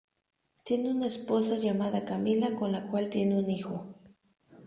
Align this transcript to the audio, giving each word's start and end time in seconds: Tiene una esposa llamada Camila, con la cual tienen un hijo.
Tiene 0.63 0.89
una 0.89 1.05
esposa 1.05 1.59
llamada 1.59 2.05
Camila, 2.05 2.55
con 2.55 2.71
la 2.71 2.87
cual 2.87 3.09
tienen 3.11 3.37
un 3.37 3.51
hijo. 3.51 3.85